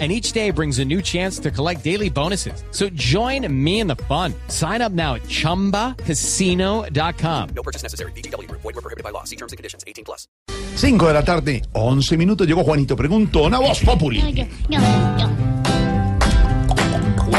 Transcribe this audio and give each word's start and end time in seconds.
and 0.00 0.10
each 0.10 0.32
day 0.32 0.50
brings 0.50 0.80
a 0.80 0.84
new 0.84 1.00
chance 1.00 1.38
to 1.38 1.52
collect 1.52 1.84
daily 1.84 2.10
bonuses. 2.10 2.64
So 2.72 2.88
join 2.94 3.46
me 3.48 3.78
in 3.78 3.86
the 3.86 3.94
fun. 4.08 4.34
Sign 4.48 4.82
up 4.82 4.90
now 4.90 5.14
at 5.14 5.22
ChumbaCasino.com. 5.28 7.48
No 7.54 7.62
purchase 7.62 7.84
necessary. 7.84 8.10
BGW. 8.16 8.50
Void 8.50 8.64
were 8.64 8.72
prohibited 8.82 9.04
by 9.04 9.10
law. 9.10 9.22
See 9.22 9.36
terms 9.36 9.52
and 9.52 9.56
conditions. 9.56 9.84
18 9.86 10.04
plus. 10.04 10.26
5 10.76 11.06
de 11.06 11.12
la 11.14 11.22
tarde, 11.22 11.62
11 11.72 12.16
minutos. 12.16 12.48
Llegó 12.48 12.64
Juanito 12.64 12.96
Pregunto, 12.96 13.44
una 13.44 13.60
voz 13.60 13.78
populi. 13.80 14.20
yo, 14.20 14.28
yo, 14.28 14.44
yo. 14.68 14.80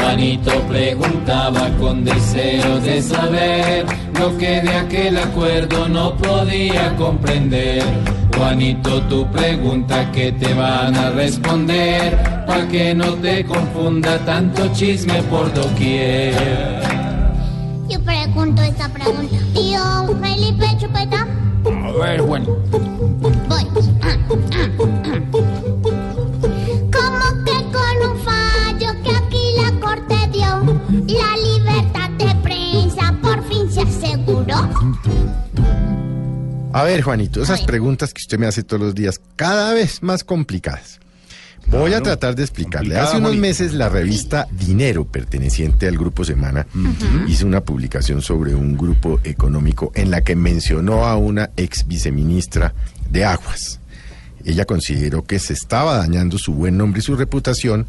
Juanito 0.06 0.52
preguntaba 0.68 1.68
con 1.80 2.04
deseo 2.04 2.78
de 2.78 3.02
saber 3.02 3.84
lo 4.16 4.38
que 4.38 4.62
de 4.62 4.72
aquel 4.76 5.18
acuerdo 5.18 5.88
no 5.88 6.16
podía 6.16 6.94
comprender. 6.94 7.82
Juanito, 8.36 9.02
tu 9.08 9.26
pregunta 9.32 10.10
que 10.12 10.30
te 10.30 10.54
van 10.54 10.94
a 10.94 11.10
responder, 11.10 12.16
para 12.46 12.68
que 12.68 12.94
no 12.94 13.14
te 13.14 13.44
confunda 13.44 14.16
tanto 14.24 14.72
chisme 14.72 15.20
por 15.24 15.52
doquier. 15.52 16.32
Yo 17.88 18.00
pregunto 18.00 18.62
esta 18.62 18.88
pregunta. 18.88 19.36
Tío 19.54 20.16
Felipe 20.22 20.66
Chupeta. 20.78 21.26
A 21.66 21.92
ver, 21.98 22.20
Juanito. 22.20 22.75
A 36.76 36.82
ver, 36.82 37.00
Juanito, 37.00 37.42
esas 37.42 37.60
Ay. 37.60 37.66
preguntas 37.66 38.12
que 38.12 38.20
usted 38.20 38.38
me 38.38 38.46
hace 38.46 38.62
todos 38.62 38.82
los 38.82 38.94
días, 38.94 39.18
cada 39.34 39.72
vez 39.72 40.02
más 40.02 40.24
complicadas. 40.24 41.00
Voy 41.68 41.94
a 41.94 42.02
tratar 42.02 42.34
de 42.34 42.42
explicarle. 42.42 42.98
Hace 42.98 43.16
unos 43.16 43.30
Juanito. 43.30 43.40
meses 43.40 43.72
la 43.72 43.88
revista 43.88 44.46
Dinero, 44.50 45.06
perteneciente 45.06 45.88
al 45.88 45.96
Grupo 45.96 46.22
Semana, 46.22 46.66
hizo 47.28 47.46
una 47.46 47.62
publicación 47.62 48.20
sobre 48.20 48.54
un 48.54 48.76
grupo 48.76 49.20
económico 49.24 49.90
en 49.94 50.10
la 50.10 50.20
que 50.20 50.36
mencionó 50.36 51.06
a 51.06 51.16
una 51.16 51.48
ex 51.56 51.88
viceministra 51.88 52.74
de 53.08 53.24
Aguas. 53.24 53.80
Ella 54.44 54.66
consideró 54.66 55.24
que 55.24 55.38
se 55.38 55.54
estaba 55.54 55.96
dañando 55.96 56.36
su 56.36 56.52
buen 56.52 56.76
nombre 56.76 56.98
y 56.98 57.02
su 57.02 57.16
reputación 57.16 57.86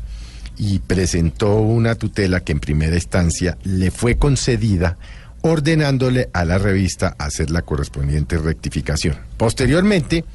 y 0.58 0.80
presentó 0.80 1.58
una 1.58 1.96
tutela 1.96 2.40
que 2.40 2.54
en 2.54 2.62
primera 2.62 2.96
instancia 2.96 3.58
le 3.66 3.92
fue 3.92 4.16
concedida 4.18 4.98
ordenándole 5.42 6.30
a 6.34 6.46
la 6.46 6.58
revista 6.58 7.16
hacer 7.18 7.50
la 7.50 7.62
correspondiente 7.62 8.38
rectificación. 8.38 9.18
Posteriormente, 9.38 10.26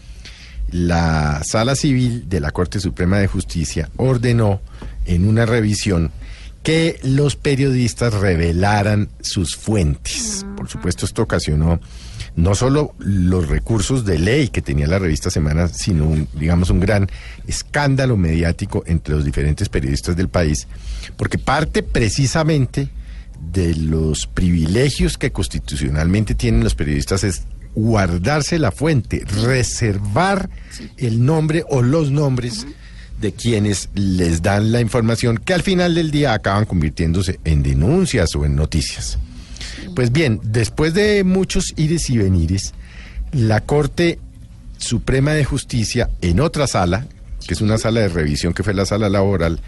la 0.70 1.42
Sala 1.44 1.74
Civil 1.74 2.28
de 2.28 2.40
la 2.40 2.50
Corte 2.50 2.80
Suprema 2.80 3.18
de 3.18 3.26
Justicia 3.26 3.90
ordenó 3.96 4.60
en 5.06 5.28
una 5.28 5.46
revisión 5.46 6.10
que 6.62 7.00
los 7.02 7.36
periodistas 7.36 8.14
revelaran 8.14 9.08
sus 9.20 9.56
fuentes. 9.56 10.46
Por 10.56 10.68
supuesto, 10.68 11.04
esto 11.04 11.22
ocasionó 11.22 11.80
no 12.36 12.54
solo 12.54 12.94
los 12.98 13.48
recursos 13.48 14.04
de 14.04 14.18
ley 14.18 14.48
que 14.48 14.62
tenía 14.62 14.86
la 14.86 14.98
revista 14.98 15.30
Semana, 15.30 15.68
sino, 15.68 16.06
un, 16.06 16.28
digamos, 16.34 16.70
un 16.70 16.80
gran 16.80 17.08
escándalo 17.46 18.16
mediático 18.16 18.84
entre 18.86 19.14
los 19.14 19.24
diferentes 19.24 19.68
periodistas 19.68 20.16
del 20.16 20.28
país, 20.28 20.66
porque 21.16 21.36
parte 21.36 21.82
precisamente 21.82 22.88
de 23.50 23.74
los 23.74 24.26
privilegios 24.26 25.18
que 25.18 25.32
constitucionalmente 25.32 26.34
tienen 26.34 26.64
los 26.64 26.74
periodistas 26.74 27.24
es 27.24 27.42
guardarse 27.74 28.58
la 28.58 28.70
fuente, 28.70 29.24
reservar 29.44 30.50
el 30.96 31.24
nombre 31.24 31.64
o 31.68 31.82
los 31.82 32.10
nombres 32.10 32.66
de 33.20 33.32
quienes 33.32 33.88
les 33.94 34.42
dan 34.42 34.72
la 34.72 34.80
información 34.80 35.38
que 35.38 35.54
al 35.54 35.62
final 35.62 35.94
del 35.94 36.10
día 36.10 36.34
acaban 36.34 36.66
convirtiéndose 36.66 37.38
en 37.44 37.62
denuncias 37.62 38.34
o 38.34 38.44
en 38.44 38.56
noticias. 38.56 39.18
Pues 39.94 40.12
bien, 40.12 40.40
después 40.42 40.92
de 40.94 41.22
muchos 41.24 41.72
ires 41.76 42.10
y 42.10 42.18
venires, 42.18 42.74
la 43.32 43.60
Corte 43.60 44.18
Suprema 44.78 45.32
de 45.32 45.44
Justicia 45.44 46.10
en 46.20 46.40
otra 46.40 46.66
sala, 46.66 47.06
que 47.46 47.54
es 47.54 47.60
una 47.60 47.78
sala 47.78 48.00
de 48.00 48.08
revisión 48.08 48.54
que 48.54 48.62
fue 48.62 48.74
la 48.74 48.86
sala 48.86 49.08
laboral, 49.08 49.60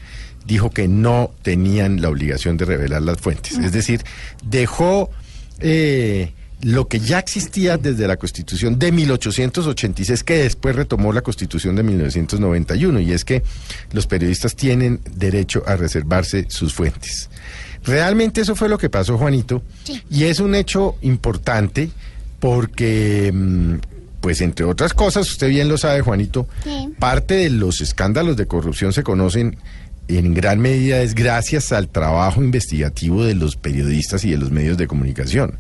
dijo 0.47 0.71
que 0.71 0.89
no 0.89 1.33
tenían 1.43 2.01
la 2.03 2.09
obligación 2.09 2.57
de 2.57 2.65
revelar 2.65 3.03
las 3.03 3.19
fuentes. 3.19 3.59
Es 3.59 3.73
decir, 3.73 4.03
dejó 4.45 5.11
eh, 5.61 6.33
lo 6.63 6.89
que 6.89 6.99
ya 7.01 7.19
existía 7.19 7.77
desde 7.77 8.07
la 8.07 8.17
Constitución 8.17 8.79
de 8.79 8.93
1886, 8.93 10.23
que 10.25 10.39
después 10.39 10.75
retomó 10.77 11.13
la 11.13 11.21
Constitución 11.23 11.77
de 11.77 11.83
1991, 11.83 13.01
y 13.01 13.13
es 13.13 13.25
que 13.25 13.43
los 13.93 14.07
periodistas 14.07 14.55
tienen 14.57 15.01
derecho 15.15 15.63
a 15.67 15.77
reservarse 15.77 16.47
sus 16.49 16.73
fuentes. 16.75 17.29
Realmente 17.85 18.41
eso 18.41 18.57
fue 18.57 18.69
lo 18.71 18.79
que 18.79 18.89
pasó, 18.89 19.19
Juanito, 19.19 19.63
Sí. 19.85 20.03
y 20.11 20.25
es 20.25 20.41
un 20.41 20.55
hecho 20.55 20.97
importante 21.03 21.91
porque, 22.41 23.31
mm, 23.33 23.75
pues 24.25 24.41
entre 24.41 24.65
otras 24.65 24.95
cosas, 24.95 25.31
usted 25.31 25.51
bien 25.51 25.69
lo 25.69 25.77
sabe, 25.77 26.01
Juanito, 26.01 26.49
Sí. 26.65 26.89
parte 26.99 27.35
de 27.35 27.51
los 27.51 27.83
escándalos 27.83 28.39
de 28.39 28.47
corrupción 28.47 28.95
se 28.95 29.03
conocen 29.03 29.59
en 30.09 30.33
gran 30.33 30.61
medida 30.61 31.01
es 31.03 31.15
gracias 31.15 31.73
al 31.73 31.89
trabajo 31.89 32.43
investigativo 32.43 33.23
de 33.25 33.35
los 33.35 33.57
periodistas 33.57 34.25
y 34.25 34.31
de 34.31 34.39
los 34.39 34.51
medios 34.51 34.79
de 34.79 34.87
comunicación. 34.87 35.59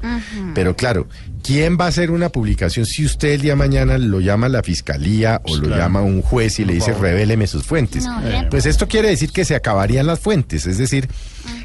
Pero 0.54 0.76
claro, 0.76 1.08
¿quién 1.42 1.76
va 1.78 1.84
a 1.84 1.88
hacer 1.88 2.10
una 2.10 2.30
publicación 2.30 2.86
si 2.86 3.04
usted 3.04 3.32
el 3.32 3.42
día 3.42 3.53
de 3.53 3.56
mañana 3.56 3.98
lo 3.98 4.20
llama 4.20 4.48
la 4.48 4.62
fiscalía 4.62 5.42
o 5.44 5.56
lo 5.58 5.76
llama 5.76 6.00
un 6.00 6.22
juez 6.22 6.58
y 6.58 6.64
le 6.64 6.72
dice 6.74 6.94
revéleme 6.94 7.47
sus 7.47 7.64
fuentes? 7.64 8.04
No, 8.04 8.20
Pues 8.50 8.64
esto 8.64 8.88
quiere 8.88 9.08
decir 9.10 9.30
que 9.30 9.44
se 9.44 9.54
acabarían 9.54 10.06
las 10.06 10.20
fuentes, 10.20 10.66
es 10.66 10.78
decir, 10.78 11.08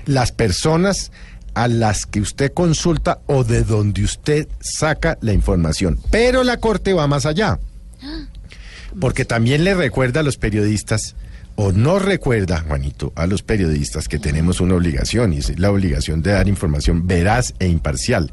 las 0.06 0.32
personas 0.34 1.12
a 1.60 1.68
las 1.68 2.06
que 2.06 2.22
usted 2.22 2.54
consulta 2.54 3.20
o 3.26 3.44
de 3.44 3.64
donde 3.64 4.04
usted 4.04 4.48
saca 4.62 5.18
la 5.20 5.34
información. 5.34 6.00
Pero 6.10 6.46
la 6.46 6.58
Corte 6.58 6.94
va 6.94 7.06
más 7.08 7.26
allá, 7.26 7.60
porque 9.02 9.26
también 9.26 9.66
le 9.66 9.74
recuerda 9.74 10.22
a 10.22 10.24
los 10.24 10.38
periodistas, 10.38 11.16
o 11.56 11.74
no 11.74 12.00
recuerda, 12.00 12.64
Juanito, 12.66 13.12
a 13.18 13.28
los 13.28 13.44
periodistas 13.44 14.08
que 14.08 14.20
tenemos 14.20 14.62
una 14.62 14.76
obligación, 14.76 15.34
y 15.34 15.40
es 15.40 15.60
la 15.60 15.70
obligación 15.70 16.22
de 16.22 16.32
dar 16.32 16.48
información 16.48 17.08
veraz 17.08 17.54
e 17.60 17.68
imparcial. 17.68 18.32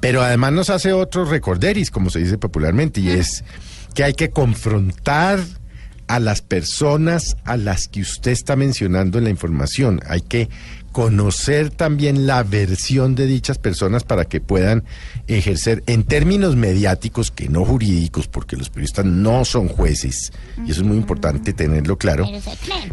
Pero 0.00 0.20
además 0.20 0.52
nos 0.52 0.68
hace 0.68 0.92
otro 0.92 1.24
recorderis, 1.24 1.90
como 1.90 2.10
se 2.10 2.18
dice 2.18 2.36
popularmente, 2.36 3.00
y 3.00 3.08
es 3.08 3.44
que 3.94 4.04
hay 4.04 4.12
que 4.12 4.28
confrontar 4.28 5.40
a 6.08 6.18
las 6.20 6.42
personas 6.42 7.36
a 7.44 7.56
las 7.56 7.86
que 7.86 8.00
usted 8.00 8.32
está 8.32 8.56
mencionando 8.56 9.18
en 9.18 9.24
la 9.24 9.30
información. 9.30 10.00
Hay 10.06 10.22
que 10.22 10.48
conocer 10.92 11.70
también 11.70 12.26
la 12.26 12.42
versión 12.42 13.14
de 13.14 13.26
dichas 13.26 13.58
personas 13.58 14.04
para 14.04 14.24
que 14.24 14.40
puedan 14.40 14.84
ejercer 15.26 15.84
en 15.86 16.02
términos 16.02 16.56
mediáticos, 16.56 17.30
que 17.30 17.48
no 17.48 17.64
jurídicos, 17.64 18.26
porque 18.26 18.56
los 18.56 18.70
periodistas 18.70 19.04
no 19.04 19.44
son 19.44 19.68
jueces, 19.68 20.32
y 20.66 20.70
eso 20.70 20.80
es 20.80 20.86
muy 20.86 20.96
importante 20.96 21.52
tenerlo 21.52 21.98
claro, 21.98 22.26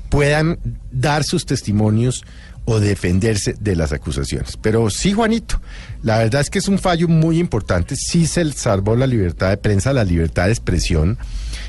puedan 0.09 0.59
dar 0.91 1.23
sus 1.23 1.45
testimonios 1.45 2.23
o 2.65 2.79
defenderse 2.79 3.55
de 3.59 3.75
las 3.75 3.93
acusaciones. 3.93 4.57
Pero 4.61 4.89
sí, 4.89 5.13
Juanito, 5.13 5.61
la 6.03 6.17
verdad 6.17 6.41
es 6.41 6.49
que 6.49 6.59
es 6.59 6.67
un 6.67 6.79
fallo 6.79 7.07
muy 7.07 7.39
importante, 7.39 7.95
sí 7.95 8.27
se 8.27 8.51
salvó 8.51 8.95
la 8.95 9.07
libertad 9.07 9.49
de 9.49 9.57
prensa, 9.57 9.93
la 9.93 10.03
libertad 10.03 10.45
de 10.45 10.51
expresión, 10.51 11.17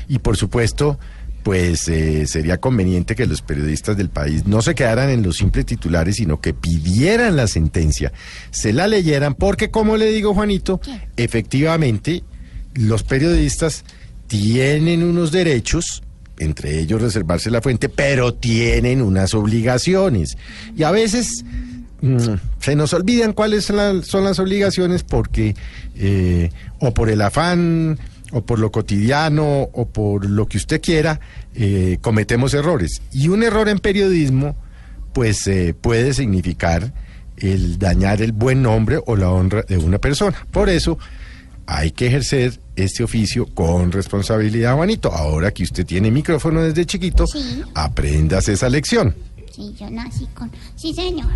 y 0.07 0.19
por 0.19 0.37
supuesto, 0.37 0.99
pues 1.47 1.87
eh, 1.87 2.27
sería 2.27 2.57
conveniente 2.57 3.15
que 3.15 3.25
los 3.25 3.41
periodistas 3.41 3.95
del 3.95 4.09
país 4.09 4.45
no 4.45 4.61
se 4.61 4.75
quedaran 4.75 5.09
en 5.09 5.23
los 5.23 5.37
simples 5.37 5.65
titulares, 5.65 6.17
sino 6.17 6.41
que 6.41 6.53
pidieran 6.53 7.37
la 7.37 7.47
sentencia, 7.47 8.11
se 8.51 8.73
la 8.73 8.85
leyeran, 8.85 9.33
porque 9.33 9.71
como 9.71 9.95
le 9.95 10.11
digo, 10.11 10.33
Juanito, 10.33 10.81
efectivamente, 11.15 12.21
los 12.73 13.03
periodistas 13.03 13.85
tienen 14.27 15.03
unos 15.03 15.31
derechos, 15.31 16.03
entre 16.37 16.81
ellos 16.81 17.01
reservarse 17.01 17.49
la 17.49 17.61
fuente, 17.61 17.87
pero 17.87 18.33
tienen 18.33 19.01
unas 19.01 19.33
obligaciones. 19.33 20.37
Y 20.75 20.83
a 20.83 20.91
veces 20.91 21.45
mm, 22.01 22.17
se 22.59 22.75
nos 22.75 22.91
olvidan 22.91 23.31
cuáles 23.31 23.63
son, 23.63 23.77
la- 23.77 24.01
son 24.03 24.25
las 24.25 24.37
obligaciones 24.39 25.03
porque 25.03 25.55
eh, 25.95 26.49
o 26.79 26.93
por 26.93 27.09
el 27.09 27.21
afán 27.21 27.97
o 28.31 28.41
por 28.45 28.59
lo 28.59 28.71
cotidiano 28.71 29.61
o 29.73 29.87
por 29.87 30.25
lo 30.25 30.45
que 30.47 30.57
usted 30.57 30.81
quiera, 30.81 31.19
eh, 31.55 31.97
cometemos 32.01 32.53
errores. 32.53 33.01
Y 33.11 33.29
un 33.29 33.43
error 33.43 33.69
en 33.69 33.79
periodismo, 33.79 34.55
pues 35.13 35.47
eh, 35.47 35.73
puede 35.79 36.13
significar 36.13 36.93
el 37.37 37.77
dañar 37.77 38.21
el 38.21 38.31
buen 38.31 38.61
nombre 38.61 38.99
o 39.05 39.15
la 39.15 39.29
honra 39.29 39.61
de 39.63 39.77
una 39.77 39.99
persona. 39.99 40.37
Por 40.51 40.69
eso, 40.69 40.97
hay 41.65 41.91
que 41.91 42.07
ejercer 42.07 42.59
este 42.75 43.03
oficio 43.03 43.45
con 43.53 43.91
responsabilidad, 43.91 44.75
Juanito. 44.75 45.11
Ahora 45.11 45.51
que 45.51 45.63
usted 45.63 45.85
tiene 45.85 46.11
micrófono 46.11 46.61
desde 46.63 46.85
chiquito, 46.85 47.25
Sí. 47.27 47.61
aprendas 47.75 48.47
esa 48.49 48.69
lección. 48.69 49.15
Sí, 49.55 49.73
yo 49.79 49.89
nací 49.89 50.27
con... 50.35 50.51
Sí, 50.75 50.93
señor. 50.93 51.31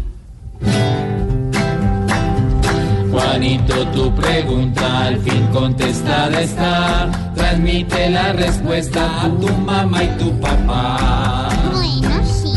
Juanito, 3.21 3.88
tu 3.88 4.13
pregunta 4.15 5.06
al 5.06 5.18
fin 5.19 5.47
contestada 5.53 6.41
está. 6.41 7.09
Transmite 7.35 8.09
la 8.09 8.33
respuesta 8.33 9.23
a 9.23 9.29
tu 9.39 9.47
mamá 9.47 10.03
y 10.03 10.07
tu 10.18 10.39
papá. 10.39 11.50
Bueno, 11.71 12.25
sí. 12.25 12.53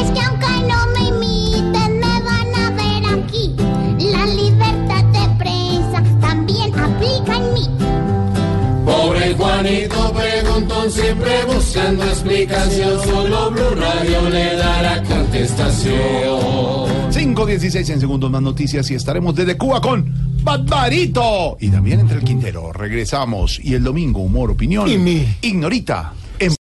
Es 0.00 0.10
que 0.10 0.20
aunque 0.20 0.52
no 0.68 0.86
me 0.94 1.02
imiten, 1.08 2.00
me 2.00 2.22
van 2.22 2.54
a 2.54 2.70
ver 2.80 3.02
aquí. 3.18 3.54
La 3.98 4.26
libertad 4.26 5.04
de 5.16 5.28
prensa 5.38 6.02
también 6.20 6.78
aplica 6.78 7.36
en 7.36 7.54
mí. 7.54 7.68
Pobre 8.84 9.34
Juanito 9.34 10.12
preguntón, 10.12 10.90
siempre 10.90 11.44
buscando 11.46 12.04
explicación. 12.04 13.00
Solo 13.04 13.50
Blue 13.52 13.74
Radio 13.76 14.28
le 14.28 14.56
dará 14.56 15.02
contestación. 15.04 16.79
5.16 17.34 17.90
en 17.90 18.00
segundos 18.00 18.30
más 18.30 18.42
noticias 18.42 18.90
y 18.90 18.94
estaremos 18.94 19.34
desde 19.34 19.56
Cuba 19.56 19.80
con 19.80 20.12
Barbarito. 20.42 21.56
Y 21.60 21.68
también 21.68 22.00
entre 22.00 22.18
el 22.18 22.24
Quintero. 22.24 22.72
Regresamos. 22.72 23.60
Y 23.62 23.74
el 23.74 23.84
domingo, 23.84 24.20
humor, 24.20 24.50
opinión. 24.50 24.88
Y 24.90 24.98
mi- 24.98 25.26
Ignorita. 25.42 26.12